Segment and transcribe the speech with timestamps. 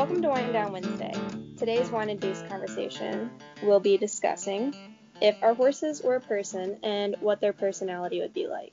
[0.00, 1.12] Welcome to Wine Down Wednesday.
[1.58, 3.30] Today's wine induced conversation
[3.62, 4.74] will be discussing
[5.20, 8.72] if our horses were a person and what their personality would be like.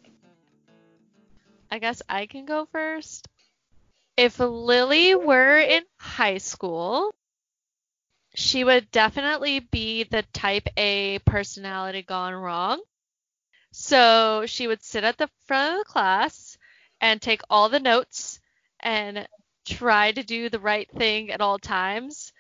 [1.70, 3.28] I guess I can go first.
[4.16, 7.14] If Lily were in high school,
[8.34, 12.82] she would definitely be the type A personality gone wrong.
[13.74, 16.57] So she would sit at the front of the class
[17.02, 18.39] and take all the notes
[18.80, 19.28] and
[19.68, 22.32] try to do the right thing at all times,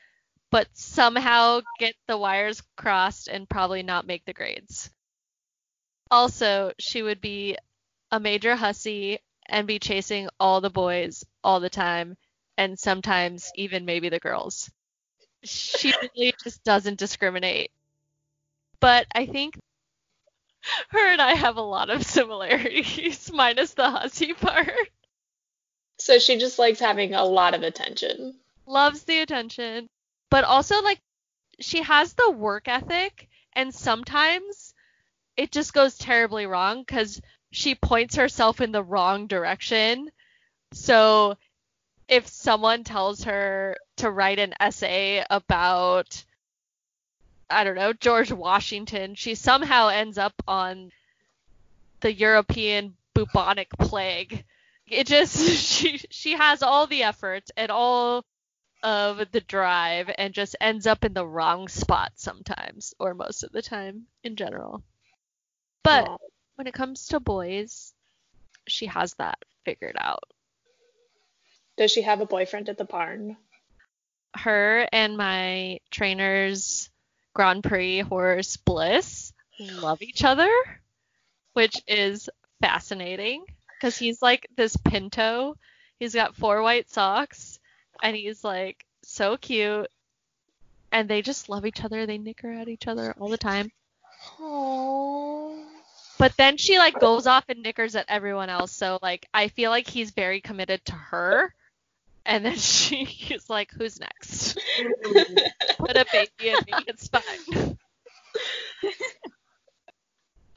[0.49, 4.89] but somehow get the wires crossed and probably not make the grades.
[6.09, 7.57] Also, she would be
[8.11, 12.15] a major hussy and be chasing all the boys all the time
[12.57, 14.71] and sometimes even maybe the girls.
[15.43, 17.71] She really just doesn't discriminate.
[18.79, 19.59] But I think
[20.89, 24.71] her and I have a lot of similarities, minus the hussy part.
[25.99, 28.35] So she just likes having a lot of attention.
[28.65, 29.87] Loves the attention,
[30.29, 30.99] but also like
[31.59, 34.73] she has the work ethic, and sometimes
[35.35, 40.09] it just goes terribly wrong because she points herself in the wrong direction.
[40.73, 41.37] So
[42.07, 46.23] if someone tells her to write an essay about
[47.49, 50.91] I don't know, George Washington, she somehow ends up on
[52.01, 54.43] the European bubonic plague
[54.89, 55.37] it just
[55.71, 58.23] she she has all the effort and all
[58.83, 63.51] of the drive and just ends up in the wrong spot sometimes or most of
[63.51, 64.83] the time in general.
[65.83, 66.09] But
[66.55, 67.93] when it comes to boys,
[68.67, 70.23] she has that figured out.
[71.77, 73.37] Does she have a boyfriend at the barn?
[74.35, 76.89] Her and my trainer's
[77.33, 80.49] Grand Prix horse Bliss love each other,
[81.53, 82.29] which is
[82.61, 83.45] fascinating
[83.79, 85.55] because he's like this pinto.
[85.99, 87.59] He's got four white socks,
[88.01, 89.89] and he's like so cute.
[90.91, 92.05] And they just love each other.
[92.05, 93.71] They nicker at each other all the time.
[94.39, 95.63] Aww.
[96.17, 98.71] But then she like goes off and nickers at everyone else.
[98.71, 101.53] So like I feel like he's very committed to her.
[102.25, 104.57] And then she is like, "Who's next?
[105.77, 106.85] Put a baby in me.
[106.87, 107.77] It's fine."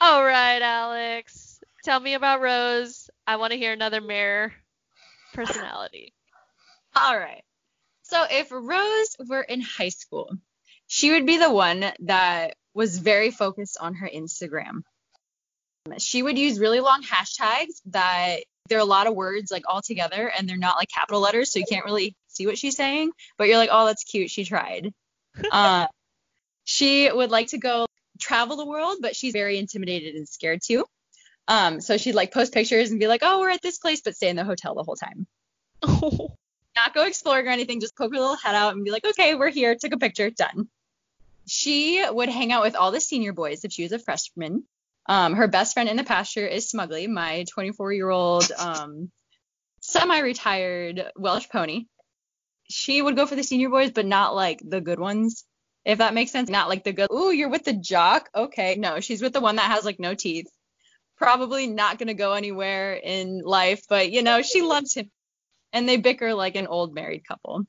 [0.01, 1.59] all right, Alex.
[1.83, 3.00] Tell me about Rose.
[3.27, 4.53] I want to hear another mirror
[5.33, 6.13] personality.
[6.95, 7.43] All right.
[8.03, 10.29] So if Rose were in high school,
[10.87, 14.81] she would be the one that was very focused on her Instagram.
[15.97, 19.81] She would use really long hashtags that there are a lot of words like all
[19.81, 23.11] together and they're not like capital letters, so you can't really see what she's saying.
[23.37, 24.29] But you're like, oh, that's cute.
[24.29, 24.93] She tried.
[25.51, 25.87] uh,
[26.63, 27.85] she would like to go
[28.19, 30.85] travel the world, but she's very intimidated and scared too.
[31.47, 34.15] Um, so she'd like post pictures and be like, oh, we're at this place, but
[34.15, 35.27] stay in the hotel the whole time.
[35.81, 36.35] Oh.
[36.75, 39.35] Not go exploring or anything, just poke her little head out and be like, okay,
[39.35, 40.69] we're here, took a picture, done.
[41.45, 44.63] She would hang out with all the senior boys if she was a freshman.
[45.07, 49.11] Um, her best friend in the pasture is Smugly, my 24 year old um,
[49.81, 51.87] semi retired Welsh pony.
[52.69, 55.43] She would go for the senior boys, but not like the good ones,
[55.83, 56.49] if that makes sense.
[56.49, 58.29] Not like the good, ooh, you're with the jock?
[58.33, 58.75] Okay.
[58.75, 60.47] No, she's with the one that has like no teeth
[61.21, 65.09] probably not going to go anywhere in life, but you know, she loves him.
[65.73, 67.65] And they bicker like an old married couple.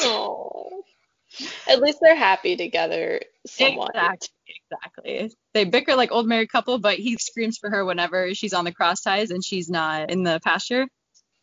[0.00, 0.82] Oh.
[1.68, 3.90] At least they're happy together somewhat.
[3.94, 4.28] Exactly.
[4.72, 5.36] Exactly.
[5.52, 8.72] They bicker like old married couple, but he screams for her whenever she's on the
[8.72, 10.86] cross ties and she's not in the pasture.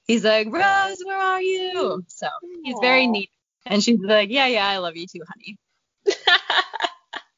[0.08, 2.04] He's like, Rose, where are you?
[2.08, 2.28] So
[2.64, 2.82] he's Aww.
[2.82, 3.30] very neat.
[3.66, 5.58] And she's like, Yeah, yeah, I love you too, honey.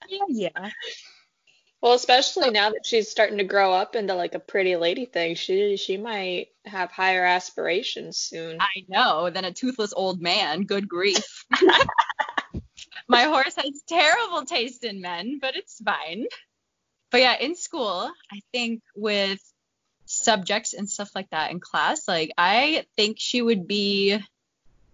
[0.10, 0.70] yeah, yeah.
[1.84, 5.36] Well, especially now that she's starting to grow up into like a pretty lady thing,
[5.36, 8.58] she she might have higher aspirations soon.
[8.62, 10.64] I know, than a toothless old man.
[10.64, 11.44] Good grief.
[13.10, 16.28] My horse has terrible taste in men, but it's fine.
[17.12, 19.42] But yeah, in school, I think with
[20.06, 24.24] subjects and stuff like that in class, like I think she would be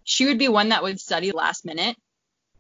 [0.06, 1.98] she would be one that would study last minute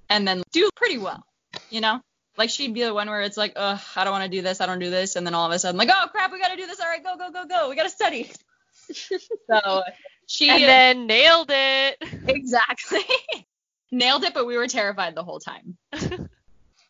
[0.07, 1.25] and then do pretty well,
[1.71, 1.99] you know?
[2.39, 4.61] Like she'd be the one where it's like, ugh, I don't want to do this,
[4.61, 6.55] I don't do this, and then all of a sudden like, oh crap, we gotta
[6.55, 6.79] do this.
[6.79, 7.69] All right, go, go, go, go.
[7.69, 8.31] We gotta study.
[8.93, 9.83] so
[10.25, 11.97] she and then nailed it.
[12.29, 13.03] Exactly.
[13.91, 15.77] nailed it, but we were terrified the whole time.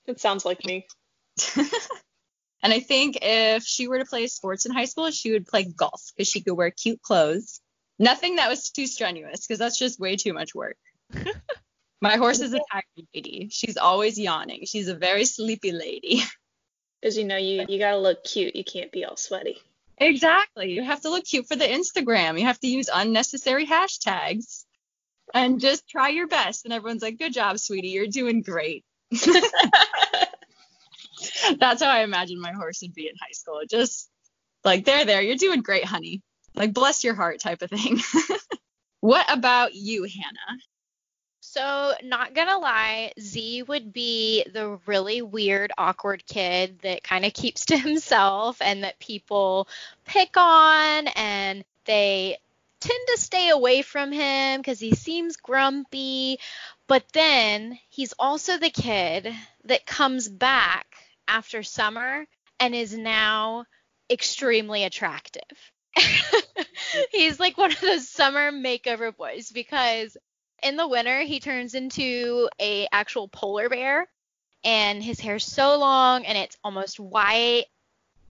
[0.06, 0.86] it sounds like me.
[1.58, 5.64] and I think if she were to play sports in high school, she would play
[5.64, 7.60] golf because she could wear cute clothes.
[7.98, 10.78] Nothing that was too strenuous because that's just way too much work.
[12.02, 13.50] My horse is a tired lady.
[13.52, 14.66] She's always yawning.
[14.66, 16.22] She's a very sleepy lady.
[17.02, 18.58] Because you know you you gotta look cute.
[18.58, 19.58] You can't be all sweaty.
[20.00, 20.72] Exactly.
[20.74, 22.38] You have to look cute for the Instagram.
[22.38, 24.66] You have to use unnecessary hashtags.
[25.34, 26.66] and just try your best.
[26.66, 27.90] And everyone's like, good job, sweetie.
[27.90, 28.84] You're doing great.
[31.60, 33.62] That's how I imagine my horse would be in high school.
[33.70, 34.10] Just
[34.64, 35.22] like, there, there.
[35.22, 36.22] You're doing great, honey.
[36.56, 38.00] Like, bless your heart type of thing.
[39.02, 40.60] what about you, Hannah?
[41.52, 47.34] So, not gonna lie, Z would be the really weird, awkward kid that kind of
[47.34, 49.68] keeps to himself and that people
[50.06, 52.38] pick on and they
[52.80, 56.40] tend to stay away from him because he seems grumpy.
[56.86, 59.34] But then he's also the kid
[59.66, 60.86] that comes back
[61.28, 62.28] after summer
[62.60, 63.66] and is now
[64.08, 65.72] extremely attractive.
[67.12, 70.16] he's like one of those summer makeover boys because
[70.64, 74.08] in the winter he turns into a actual polar bear
[74.64, 77.66] and his hair's so long and it's almost white.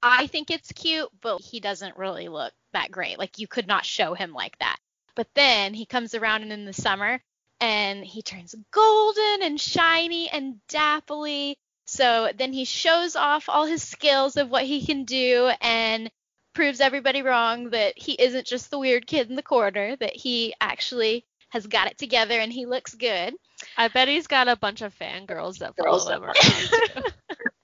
[0.02, 3.20] I think it's cute, but he doesn't really look that great.
[3.20, 4.78] Like you could not show him like that.
[5.16, 7.22] But then he comes around and in the summer
[7.60, 11.56] and he turns golden and shiny and dappily.
[11.88, 16.10] So then he shows off all his skills of what he can do and
[16.54, 20.54] proves everybody wrong that he isn't just the weird kid in the corner, that he
[20.62, 23.34] actually has got it together and he looks good.
[23.78, 26.36] I bet he's got a bunch of fangirls that follow him around.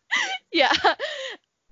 [0.52, 0.74] yeah.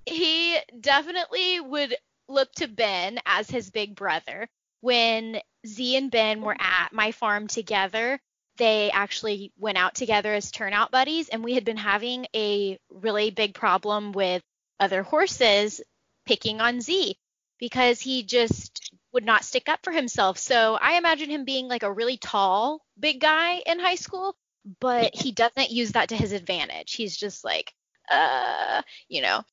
[0.06, 1.95] He definitely would
[2.27, 4.48] look to Ben as his big brother.
[4.81, 8.19] When Z and Ben were at my farm together,
[8.57, 13.31] they actually went out together as turnout buddies, and we had been having a really
[13.31, 14.44] big problem with
[14.80, 15.81] other horses
[16.25, 17.15] picking on Z
[17.60, 20.38] because he just would not stick up for himself.
[20.38, 24.36] So I imagine him being like a really tall, big guy in high school,
[24.80, 26.94] but he doesn't use that to his advantage.
[26.94, 27.74] He's just like,
[28.12, 29.44] uh, you know.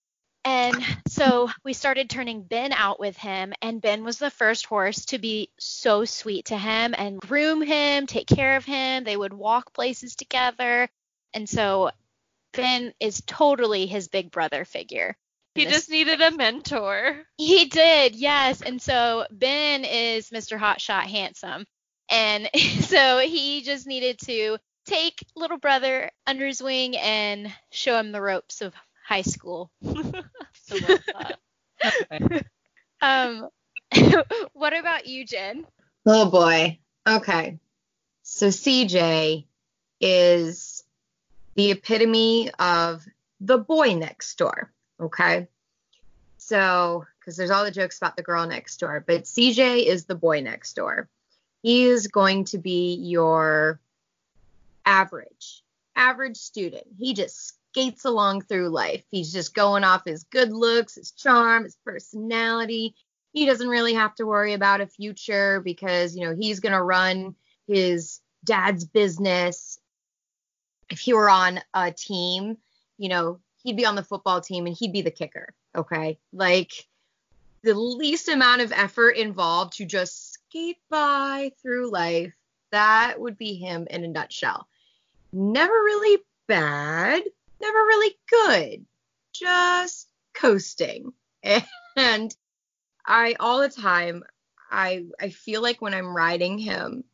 [0.43, 5.05] And so we started turning Ben out with him, and Ben was the first horse
[5.07, 9.05] to be so sweet to him and groom him, take care of him.
[9.05, 10.89] They would walk places together.
[11.35, 11.91] And so
[12.55, 15.15] Ben is totally his big brother figure.
[15.61, 17.25] He just needed a mentor.
[17.37, 18.63] He did, yes.
[18.63, 20.59] And so Ben is Mr.
[20.59, 21.65] Hotshot Handsome.
[22.11, 22.49] And
[22.81, 28.21] so he just needed to take little brother under his wing and show him the
[28.21, 28.73] ropes of
[29.07, 29.71] high school.
[29.87, 31.35] I
[32.21, 32.43] love.
[33.03, 33.49] Um,
[34.53, 35.65] what about you, Jen?
[36.05, 36.79] Oh boy.
[37.09, 37.59] Okay.
[38.23, 39.47] So CJ
[40.03, 40.85] is
[41.55, 43.07] the epitome of
[43.41, 44.71] the boy next door.
[45.01, 45.49] Okay.
[46.39, 50.15] So, because there's all the jokes about the girl next door, but CJ is the
[50.15, 51.09] boy next door.
[51.63, 53.81] He is going to be your
[54.87, 55.63] average,
[55.95, 56.87] average student.
[56.99, 59.05] He just skates along through life.
[59.11, 62.95] He's just going off his good looks, his charm, his personality
[63.33, 66.83] he doesn't really have to worry about a future because you know he's going to
[66.83, 67.35] run
[67.67, 69.79] his dad's business
[70.91, 72.57] if he were on a team
[72.99, 76.73] you know he'd be on the football team and he'd be the kicker okay like
[77.63, 82.33] the least amount of effort involved to just skate by through life
[82.73, 84.67] that would be him in a nutshell
[85.33, 87.23] never really bad
[87.61, 88.87] never really good
[89.33, 91.13] just coasting
[91.97, 92.35] and
[93.07, 94.25] I all the time
[94.71, 97.05] I I feel like when I'm riding him,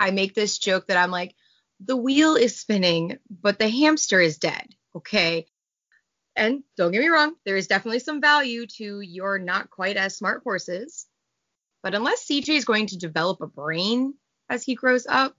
[0.00, 1.34] I make this joke that I'm like,
[1.80, 4.74] the wheel is spinning, but the hamster is dead.
[4.96, 5.46] Okay.
[6.36, 10.16] And don't get me wrong, there is definitely some value to your not quite as
[10.16, 11.06] smart horses.
[11.82, 14.14] But unless CJ is going to develop a brain
[14.48, 15.36] as he grows up,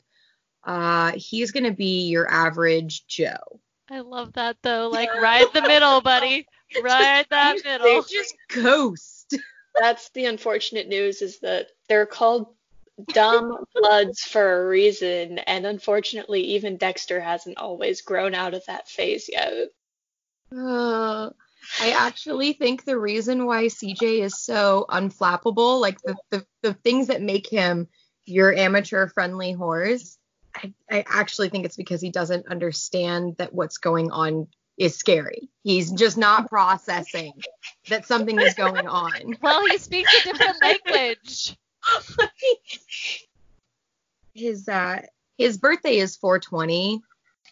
[0.63, 3.59] uh, he's going to be your average Joe.
[3.89, 4.89] I love that though.
[4.89, 6.47] Like ride the middle, buddy.
[6.81, 7.85] Ride that middle.
[7.85, 9.37] They just coast.
[9.79, 12.47] That's the unfortunate news is that they're called
[13.13, 18.87] dumb bloods for a reason, and unfortunately, even Dexter hasn't always grown out of that
[18.87, 19.53] phase yet.
[20.51, 21.29] Uh,
[21.81, 27.07] I actually think the reason why CJ is so unflappable, like the, the, the things
[27.07, 27.87] that make him
[28.25, 30.17] your amateur friendly horse,
[30.55, 34.47] I, I actually think it's because he doesn't understand that what's going on
[34.77, 35.49] is scary.
[35.63, 37.33] He's just not processing
[37.89, 39.37] that something is going on.
[39.41, 41.57] Well, he speaks a different language.
[44.33, 45.01] His uh
[45.37, 47.01] his birthday is 420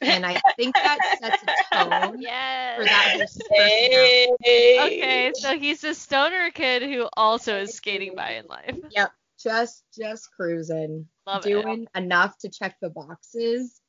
[0.03, 2.89] and I think that sets a tone for Yes.
[2.89, 4.79] that horse's personality.
[4.79, 8.75] Okay, so he's a stoner kid who also is skating by in life.
[8.91, 11.49] Yep, just just cruising, Love it.
[11.49, 13.79] doing enough to check the boxes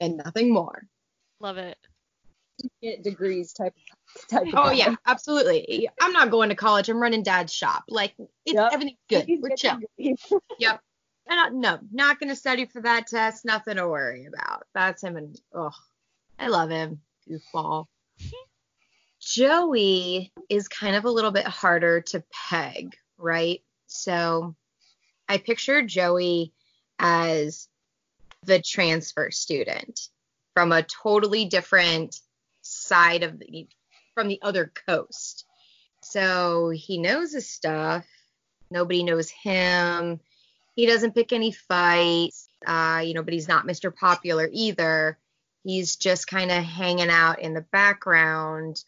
[0.00, 0.82] and nothing more.
[1.40, 1.76] Love it.
[2.82, 3.74] Get degrees type
[4.30, 4.42] type.
[4.46, 4.72] Of Oh guy.
[4.72, 5.88] yeah, absolutely.
[6.00, 6.88] I'm not going to college.
[6.88, 7.84] I'm running dad's shop.
[7.88, 8.14] Like
[8.46, 8.70] it's Yep.
[8.72, 9.26] everything's good.
[9.40, 9.78] We're chill.
[10.58, 10.80] Yep.
[11.28, 13.44] I, no, not going to study for that test.
[13.44, 14.64] Nothing to worry about.
[14.74, 15.16] That's him.
[15.16, 15.72] And oh,
[16.38, 17.00] I love him.
[17.28, 17.86] Goofball.
[19.20, 23.62] Joey is kind of a little bit harder to peg, right?
[23.86, 24.54] So
[25.28, 26.52] I picture Joey
[26.98, 27.68] as
[28.44, 30.08] the transfer student
[30.54, 32.20] from a totally different
[32.62, 33.68] side of the
[34.14, 35.44] from the other coast.
[36.02, 38.06] So he knows his stuff.
[38.70, 40.20] Nobody knows him.
[40.76, 42.48] He doesn't pick any fights.
[42.64, 43.94] Uh, you know, but he's not Mr.
[43.94, 45.18] Popular either.
[45.64, 48.84] He's just kind of hanging out in the background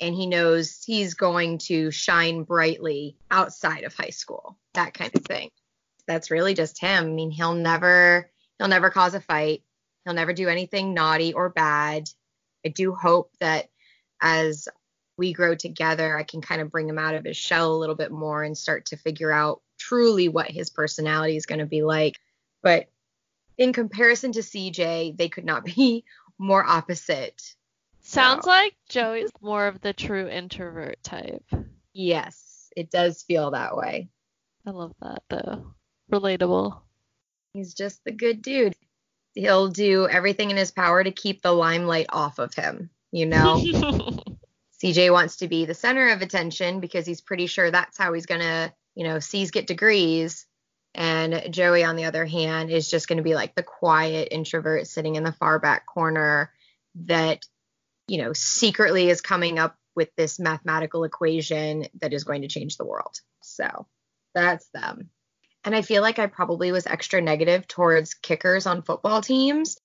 [0.00, 4.56] and he knows he's going to shine brightly outside of high school.
[4.74, 5.50] That kind of thing.
[6.06, 7.04] That's really just him.
[7.04, 9.62] I mean, he'll never he'll never cause a fight.
[10.04, 12.08] He'll never do anything naughty or bad.
[12.64, 13.68] I do hope that
[14.20, 14.68] as
[15.16, 17.94] we grow together, I can kind of bring him out of his shell a little
[17.94, 21.82] bit more and start to figure out truly what his personality is going to be
[21.82, 22.20] like.
[22.62, 22.88] But
[23.58, 26.04] in comparison to CJ, they could not be
[26.38, 27.54] more opposite.
[28.02, 31.44] Sounds like Joey's more of the true introvert type.
[31.92, 34.08] Yes, it does feel that way.
[34.66, 35.74] I love that though.
[36.10, 36.80] Relatable.
[37.52, 38.74] He's just the good dude.
[39.34, 43.56] He'll do everything in his power to keep the limelight off of him, you know?
[44.82, 48.26] CJ wants to be the center of attention because he's pretty sure that's how he's
[48.26, 50.46] going to, you know, C's get degrees.
[50.94, 54.86] And Joey, on the other hand, is just going to be like the quiet introvert
[54.88, 56.52] sitting in the far back corner
[57.06, 57.44] that,
[58.08, 62.76] you know, secretly is coming up with this mathematical equation that is going to change
[62.76, 63.20] the world.
[63.40, 63.86] So
[64.34, 65.10] that's them.
[65.64, 69.78] And I feel like I probably was extra negative towards kickers on football teams.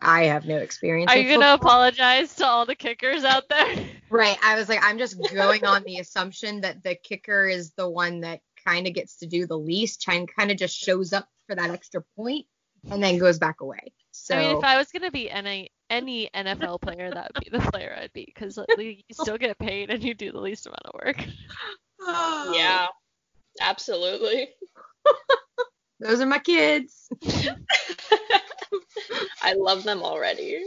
[0.00, 1.10] I have no experience.
[1.10, 3.86] Are you gonna apologize to all the kickers out there?
[4.10, 4.36] Right.
[4.42, 8.20] I was like, I'm just going on the assumption that the kicker is the one
[8.20, 11.70] that kind of gets to do the least, kind of just shows up for that
[11.70, 12.46] extra point
[12.90, 13.92] and then goes back away.
[14.10, 17.50] So I mean, if I was gonna be any any NFL player, that would be
[17.50, 20.86] the player I'd be because you still get paid and you do the least amount
[20.86, 21.24] of work.
[22.04, 22.88] Yeah,
[23.60, 24.48] absolutely.
[26.00, 27.08] those are my kids.
[29.42, 30.64] I love them already.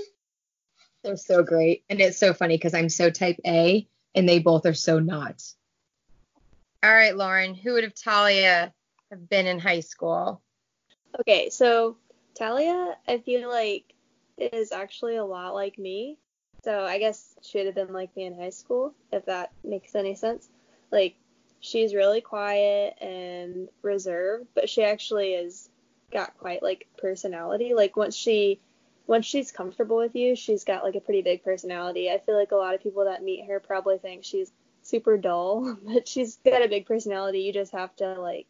[1.03, 1.83] They're so great.
[1.89, 5.43] And it's so funny because I'm so type A and they both are so not.
[6.85, 8.71] All right, Lauren, who would have Talia
[9.09, 10.43] have been in high school?
[11.19, 11.97] Okay, so
[12.35, 13.95] Talia, I feel like
[14.37, 16.19] is actually a lot like me.
[16.63, 19.95] So I guess she would have been like me in high school, if that makes
[19.95, 20.47] any sense.
[20.91, 21.15] Like
[21.59, 25.69] she's really quiet and reserved, but she actually is
[26.11, 27.73] got quite like personality.
[27.73, 28.59] Like once she
[29.07, 32.11] once she's comfortable with you, she's got like a pretty big personality.
[32.11, 34.51] I feel like a lot of people that meet her probably think she's
[34.85, 37.41] super dull, but she's got a big personality.
[37.41, 38.47] You just have to like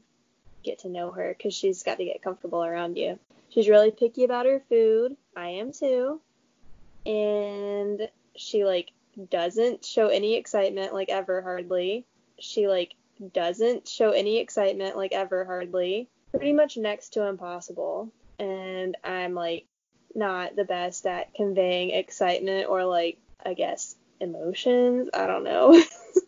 [0.64, 3.20] get to know her because she's got to get comfortable around you.
[3.50, 5.16] She's really picky about her food.
[5.36, 6.20] I am too.
[7.06, 8.92] And she like
[9.30, 12.06] doesn't show any excitement like ever hardly.
[12.40, 12.96] She like
[13.34, 16.10] doesn't show any excitement like ever hardly.
[16.32, 18.12] Pretty much next to impossible.
[18.40, 19.66] And I'm like
[20.14, 25.10] not the best at conveying excitement or like I guess emotions.
[25.14, 25.82] I don't know.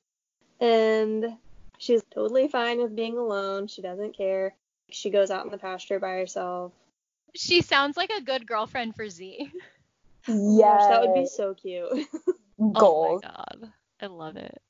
[0.59, 1.37] and
[1.77, 3.67] she's totally fine with being alone.
[3.67, 4.55] She doesn't care.
[4.89, 6.71] She goes out in the pasture by herself.
[7.35, 9.51] She sounds like a good girlfriend for Z.
[10.29, 11.87] Oh gosh, that would be so cute.
[12.75, 13.71] Oh my god,
[14.01, 14.61] I love it.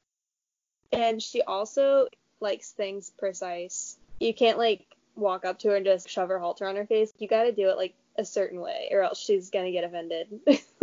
[0.91, 2.07] and she also
[2.39, 3.97] likes things precise.
[4.19, 7.11] You can't like walk up to her and just shove her halter on her face.
[7.17, 10.27] You got to do it like a certain way, or else she's gonna get offended.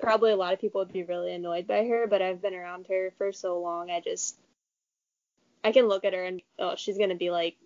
[0.00, 2.86] Probably a lot of people would be really annoyed by her, but I've been around
[2.88, 4.36] her for so long, I just
[5.64, 7.56] I can look at her and oh, she's gonna be like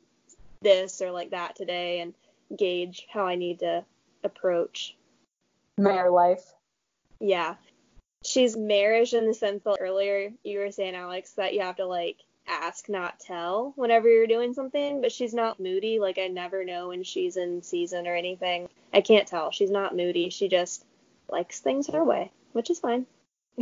[0.62, 2.14] this or like that today, and
[2.56, 3.84] gauge how I need to
[4.24, 4.96] approach.
[5.78, 6.52] Mare life.
[7.20, 7.56] Yeah.
[8.24, 11.86] She's marish in the sense that earlier you were saying, Alex, that you have to
[11.86, 15.98] like ask, not tell whenever you're doing something, but she's not moody.
[15.98, 18.68] Like I never know when she's in season or anything.
[18.92, 19.50] I can't tell.
[19.50, 20.30] She's not moody.
[20.30, 20.84] She just
[21.32, 23.06] likes things her way, which is fine.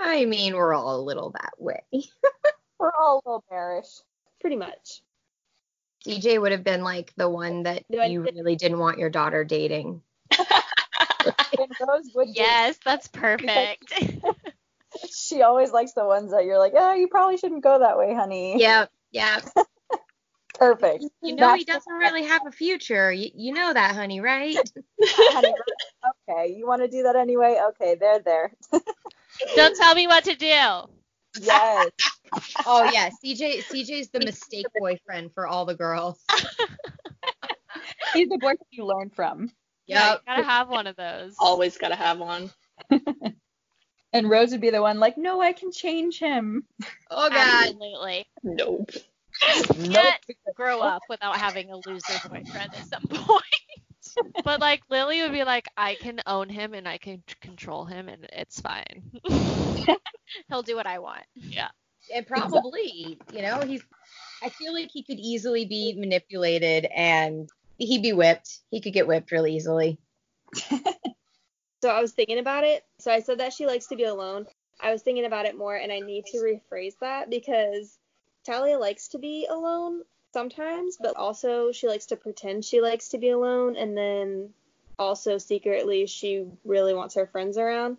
[0.00, 1.82] I mean, we're all a little that way.
[2.78, 3.88] We're all a little bearish.
[4.40, 5.02] Pretty much.
[6.06, 9.10] DJ would have been like the one that Do I- you really didn't want your
[9.10, 10.02] daughter dating.
[11.58, 13.92] And Rose would be- Yes, that's perfect.
[15.10, 18.14] she always likes the ones that you're like, oh, you probably shouldn't go that way,
[18.14, 18.58] honey.
[18.58, 19.44] Yep, yep.
[20.60, 21.04] Perfect.
[21.22, 23.12] You know he doesn't really have a future.
[23.12, 24.56] You, you know that, honey, right?
[25.02, 27.60] okay, you want to do that anyway?
[27.70, 28.52] Okay, there, there.
[29.54, 30.46] Don't tell me what to do.
[30.46, 31.90] Yes.
[32.66, 36.18] oh yeah, CJ CJ's the mistake boyfriend for all the girls.
[38.14, 39.50] He's the boyfriend you learn from.
[39.86, 40.20] Yeah, Yep.
[40.26, 41.36] you gotta have one of those.
[41.38, 42.50] Always gotta have one.
[44.12, 46.64] And Rose would be the one like, no, I can change him.
[47.10, 47.68] Oh God.
[47.68, 48.26] Absolutely.
[48.42, 48.90] Nope.
[49.40, 50.20] Can't
[50.54, 53.44] grow up without having a loser boyfriend at some point.
[54.44, 58.08] But like Lily would be like, I can own him and I can control him
[58.08, 59.02] and it's fine.
[60.48, 61.24] He'll do what I want.
[61.34, 61.68] Yeah.
[62.14, 63.82] And probably, you know, he's.
[64.42, 68.58] I feel like he could easily be manipulated and he'd be whipped.
[68.70, 69.98] He could get whipped really easily.
[71.82, 72.84] So I was thinking about it.
[72.98, 74.46] So I said that she likes to be alone.
[74.80, 77.98] I was thinking about it more, and I need to rephrase that because
[78.44, 83.18] Talia likes to be alone sometimes, but also she likes to pretend she likes to
[83.18, 84.50] be alone, and then
[84.98, 87.98] also secretly she really wants her friends around.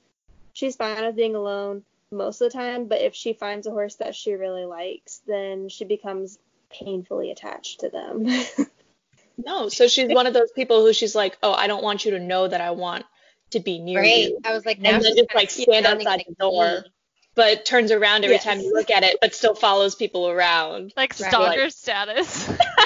[0.53, 3.95] She's fine with being alone most of the time, but if she finds a horse
[3.95, 6.37] that she really likes, then she becomes
[6.69, 8.27] painfully attached to them.
[9.43, 12.11] No, so she's one of those people who she's like, oh, I don't want you
[12.11, 13.05] to know that I want
[13.51, 14.29] to be near Right.
[14.29, 14.39] you.
[14.43, 16.91] I was like, now And then just like stand outside the door, me.
[17.41, 18.43] But turns around every Yes.
[18.43, 20.93] time you look at it, but still follows people around.
[20.95, 21.29] like Right.
[21.29, 22.47] stalker status.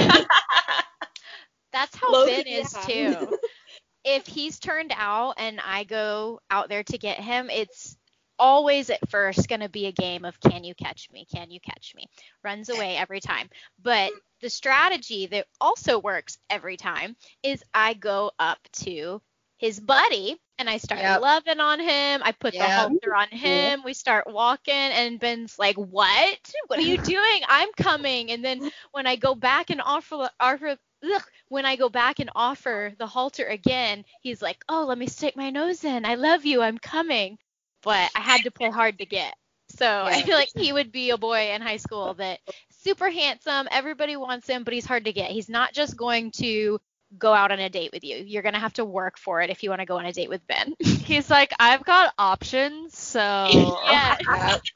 [1.73, 3.15] That's how Low Ben is yeah.
[3.17, 3.37] too.
[4.05, 7.97] if he's turned out and I go out there to get him, it's
[8.39, 11.25] always at first going to be a game of can you catch me?
[11.29, 12.07] Can you catch me?
[12.41, 13.49] Runs away every time.
[13.83, 19.21] But the strategy that also works every time is I go up to
[19.57, 21.21] his buddy and I start Yep.
[21.21, 22.21] loving on him.
[22.23, 23.83] I put the halter on him.
[23.83, 26.51] We start walking and Ben's like, "What?
[26.67, 27.41] What are you doing?
[27.47, 31.89] I'm coming." And then when I go back and offer offer ugh, when I go
[31.89, 36.05] back and offer the halter again, he's like, "Oh, let me stick my nose in.
[36.05, 36.61] I love you.
[36.61, 37.37] I'm coming."
[37.81, 39.33] But I had to play hard to get.
[39.69, 42.39] So I feel like he would be a boy in high school that
[42.71, 45.31] super handsome, everybody wants him, but he's hard to get.
[45.31, 46.79] He's not just going to
[47.17, 48.17] go out on a date with you.
[48.17, 50.29] You're gonna have to work for it if you want to go on a date
[50.29, 50.75] with Ben.
[50.79, 53.19] He's like, I've got options, so
[53.91, 54.17] yeah.
[54.27, 54.57] Uh,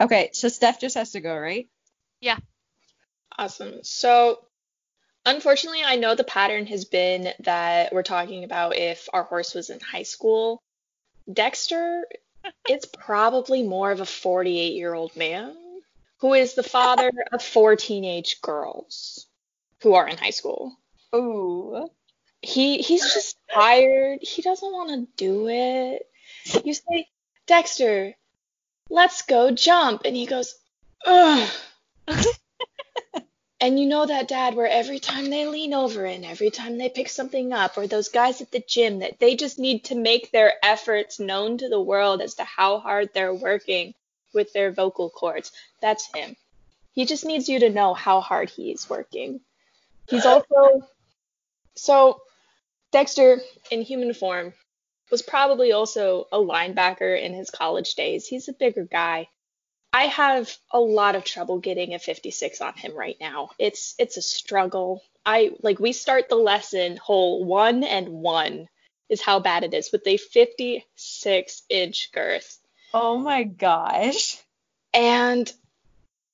[0.00, 1.68] Okay, so Steph just has to go, right?
[2.20, 2.36] Yeah.
[3.36, 3.80] Awesome.
[3.82, 4.44] So,
[5.26, 9.70] unfortunately, I know the pattern has been that we're talking about if our horse was
[9.70, 10.62] in high school.
[11.32, 12.04] Dexter
[12.68, 15.54] it's probably more of a 48 year old man
[16.18, 19.26] who is the father of four teenage girls
[19.82, 20.76] who are in high school.
[21.14, 21.88] Ooh.
[22.42, 24.20] He he's just tired.
[24.22, 26.06] He doesn't want to do it.
[26.64, 27.08] You say,
[27.46, 28.14] Dexter,
[28.88, 30.54] let's go jump, and he goes,
[31.04, 31.50] ugh.
[33.60, 36.88] and you know that dad where every time they lean over and every time they
[36.88, 40.30] pick something up, or those guys at the gym that they just need to make
[40.30, 43.94] their efforts known to the world as to how hard they're working
[44.32, 45.50] with their vocal cords.
[45.80, 46.36] That's him.
[46.92, 49.40] He just needs you to know how hard he's working.
[50.08, 50.82] He's also
[51.76, 52.20] so
[52.92, 53.40] Dexter
[53.70, 54.54] in human form
[55.10, 58.26] was probably also a linebacker in his college days.
[58.26, 59.28] He's a bigger guy.
[59.92, 63.50] I have a lot of trouble getting a 56 on him right now.
[63.58, 65.02] It's it's a struggle.
[65.24, 68.68] I like we start the lesson hole 1 and 1
[69.08, 72.58] is how bad it is with a 56 inch girth.
[72.92, 74.38] Oh my gosh.
[74.92, 75.50] And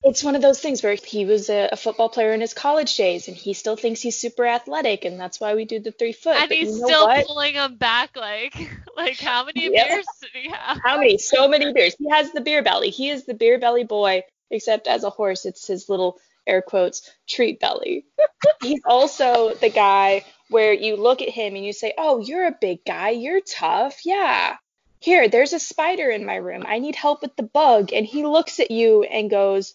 [0.05, 2.95] it's one of those things where he was a, a football player in his college
[2.95, 6.13] days and he still thinks he's super athletic and that's why we do the three
[6.13, 6.35] foot.
[6.35, 7.25] and But he's you know still what?
[7.25, 8.55] pulling him back like
[8.95, 9.87] like how many Yep.
[9.87, 10.77] beers did he have?
[10.83, 11.17] How many?
[11.17, 11.95] So many beers.
[11.97, 12.91] He has the beer belly.
[12.91, 17.09] He is the beer belly boy, except as a horse, it's his little air quotes
[17.27, 18.05] treat belly.
[18.61, 22.55] He's also the guy where you look at him and you say, Oh, you're a
[22.61, 23.09] big guy.
[23.09, 24.05] You're tough.
[24.05, 24.57] Yeah.
[24.99, 26.63] Here, there's a spider in my room.
[26.67, 27.91] I need help with the bug.
[27.91, 29.73] And he looks at you and goes,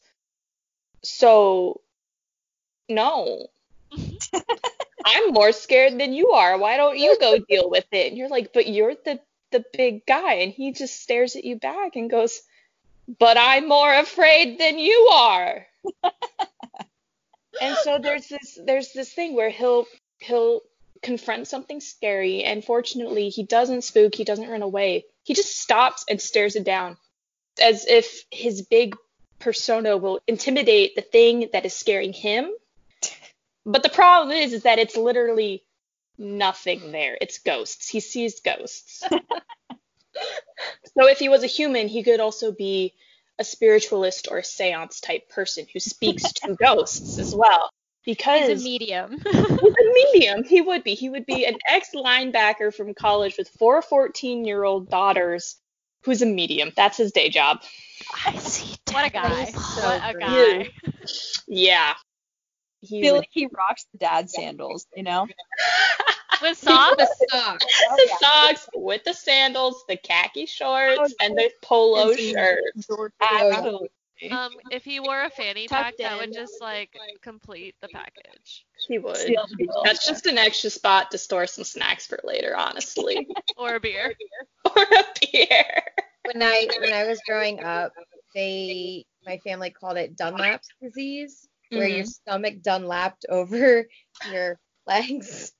[1.03, 1.81] So,
[2.89, 3.47] no.
[5.05, 6.59] I'm more scared than you are.
[6.59, 8.09] Why don't you go deal with it?
[8.09, 11.57] And you're like, But you're the the big guy and he just stares at you
[11.57, 12.41] back and goes,
[13.19, 15.67] "But I'm more afraid than you are."
[17.61, 19.87] and so there's this there's this thing where he'll
[20.19, 20.61] he'll
[21.03, 25.05] confront something scary and fortunately he doesn't spook, he doesn't run away.
[25.25, 26.97] He just stops and stares it down
[27.61, 28.95] as if his big
[29.41, 32.51] persona will intimidate the thing that is scaring him.
[33.67, 35.65] But the problem is is that it's literally
[36.19, 37.17] nothing there.
[37.21, 37.89] It's ghosts.
[37.89, 39.03] He sees ghosts.
[39.11, 42.95] so if he was a human, he could also be
[43.39, 47.71] a spiritualist or a seance type person who speaks to ghosts as well.
[48.05, 49.13] Because He's a medium.
[49.31, 50.95] he's a medium, he would be.
[50.95, 55.57] He would be an ex linebacker from college with four 14 year old daughters
[56.05, 56.73] who's a medium.
[56.77, 57.63] That's his day job.
[58.27, 59.45] I see what a guy.
[59.47, 60.71] So what a guy.
[61.47, 61.95] Yeah.
[61.97, 65.27] I he feel like he rocks the dad sandals, you know?
[66.43, 66.97] With socks?
[66.97, 67.67] The oh, socks.
[67.97, 72.63] the socks with the sandals, the khaki shorts, oh, and the polo And shirt.
[73.21, 73.91] Absolutely.
[74.31, 78.67] Um, if he wore a fanny pack, that would just like complete the package.
[78.87, 79.17] He would.
[79.17, 79.83] Seal the deal.
[79.85, 83.27] That's just an extra spot to store some snacks for later, honestly.
[83.57, 84.15] Or a beer.
[84.77, 85.83] or a beer.
[86.25, 87.93] When I when I was growing up,
[88.35, 93.87] they my family called it Dunlap's disease, where your stomach Dunlapped over
[94.31, 95.53] your legs.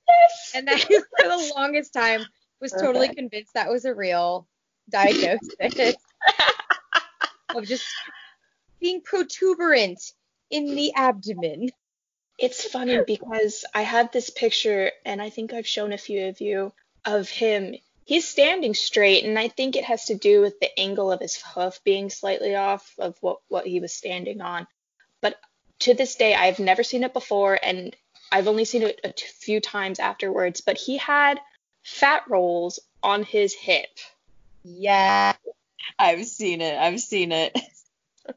[0.55, 2.25] And I, for the longest time,
[2.59, 4.47] was totally convinced that was a real
[4.89, 5.49] diagnosis
[7.55, 7.85] of just
[8.81, 10.11] being protuberant
[10.49, 11.69] in the abdomen.
[12.37, 16.41] It's funny because I have this picture, and I think I've shown a few of
[16.41, 16.73] you
[17.05, 17.75] of him.
[18.05, 21.37] He's standing straight, and I think it has to do with the angle of his
[21.37, 24.67] hoof being slightly off of what, what he was standing on.
[25.21, 25.39] But
[25.79, 27.95] to this day, I've never seen it before, and
[28.31, 30.61] I've only seen it a t- few times afterwards.
[30.61, 31.39] But he had
[31.83, 33.89] fat rolls on his hip.
[34.63, 35.33] Yeah.
[35.97, 36.77] I've seen it.
[36.77, 37.57] I've seen it.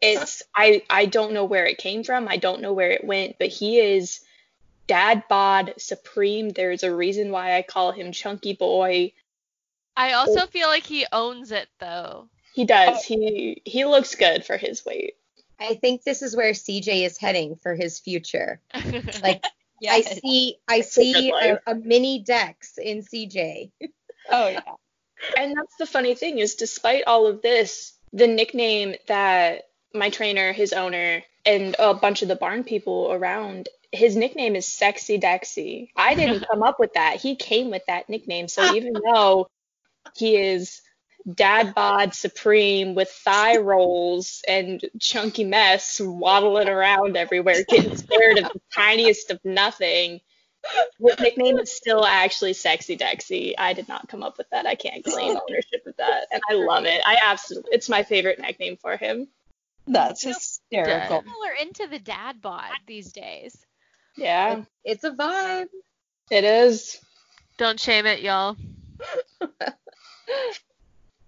[0.01, 2.29] It's I I don't know where it came from.
[2.29, 4.21] I don't know where it went, but he is
[4.87, 6.51] dad bod supreme.
[6.51, 9.13] There's a reason why I call him chunky boy.
[9.97, 12.29] I also feel like he owns it though.
[12.55, 12.99] He does.
[12.99, 13.03] Oh.
[13.07, 15.17] He he looks good for his weight.
[15.61, 18.61] I think this is where CJ is heading for his future.
[19.23, 19.45] Like
[19.89, 21.59] I see I It's a see a, life.
[21.67, 23.71] a mini Dex in CJ.
[24.31, 24.61] Oh yeah.
[25.39, 29.65] And that's the funny thing is despite all of this, the nickname that
[29.95, 34.67] my trainer, his owner, and a bunch of the barn people around, his nickname is
[34.67, 35.91] Sexy Dexy.
[35.97, 37.21] I didn't come up with that.
[37.21, 38.49] He came with that nickname.
[38.49, 39.49] So even though
[40.17, 40.83] he is
[41.33, 48.53] dad bod supreme with thigh rolls and chunky mess waddling around everywhere, getting scared of
[48.53, 50.21] the tiniest of nothing.
[50.99, 53.53] His nickname is still actually Sexy Dexy.
[53.59, 54.67] I did not come up with that.
[54.67, 57.03] I can't claim ownership of that, and I love it.
[57.05, 59.29] I absolutely, it's my favorite nickname for him.
[59.87, 61.17] That's hysterical.
[61.19, 61.25] Dead.
[61.25, 63.57] People are into the dad bod these days.
[64.17, 65.69] Yeah, It's a vibe.
[66.31, 67.01] it is.
[67.59, 68.57] Don't shame it, y'all.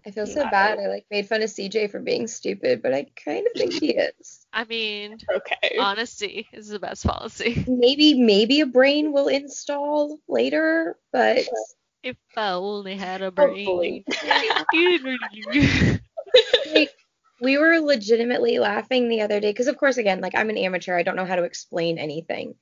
[0.07, 0.79] I feel so bad.
[0.79, 3.91] I like made fun of CJ for being stupid, but I kind of think he
[3.97, 4.47] is.
[4.53, 5.77] I mean, Okay.
[5.81, 7.65] honesty is the best policy.
[7.67, 11.39] Maybe maybe a brain will install later, but
[12.03, 14.05] If I only had a brain.
[17.41, 20.97] We were legitimately laughing the other day because of course again like i'm an amateur
[20.97, 22.55] i don't know how to explain anything.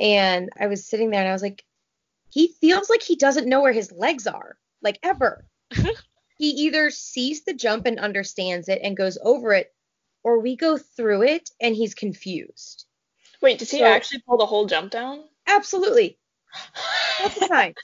[0.00, 1.62] And i was sitting there and i was like
[2.30, 5.44] he feels like he doesn't know where his legs are like ever.
[6.38, 9.74] He either sees the jump and understands it and goes over it
[10.22, 12.86] or we go through it and he's confused.
[13.42, 15.24] Wait, does he actually pull the whole jump down?
[15.46, 16.18] absolutely.
[17.24, 17.74] Of times.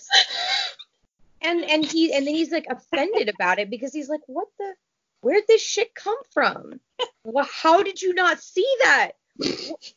[1.43, 4.75] And and he and then he's like offended about it because he's like what the
[5.25, 6.81] where'd this shit come from?
[7.25, 9.13] Well how did you not see that?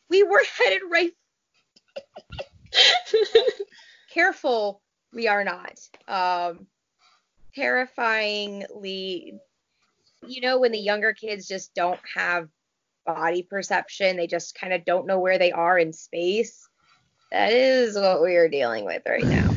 [0.10, 1.12] We were headed right
[4.14, 4.82] careful
[5.14, 5.78] we are not.
[6.08, 6.68] Um
[7.56, 9.40] terrifyingly
[10.28, 12.48] you know when the younger kids just don't have
[13.06, 16.68] body perception they just kind of don't know where they are in space?
[17.32, 19.54] That is what we are dealing with right now.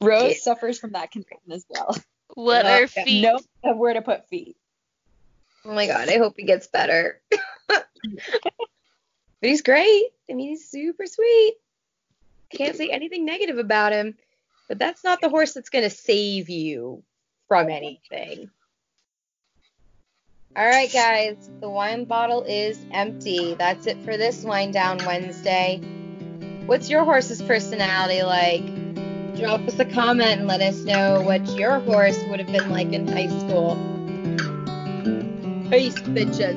[0.00, 1.96] Rose suffers from that condition as well.
[2.34, 3.22] What are feet?
[3.22, 4.56] No where to put feet.
[5.64, 7.20] oh my god i hope he gets better.
[9.40, 10.04] But he's great.
[10.30, 11.54] I mean he's super sweet.
[12.50, 14.14] Can't say anything negative about him
[14.68, 17.02] but that's not the horse that's going to save you
[17.48, 18.50] from anything.
[20.56, 23.54] All right guys the wine bottle is empty.
[23.54, 25.80] That's it for this wine down wednesday.
[26.66, 28.83] What's your horse's personality like
[29.36, 32.92] drop us a comment and let us know what your horse would have been like
[32.92, 33.74] in high school
[35.70, 36.54] peace bitches.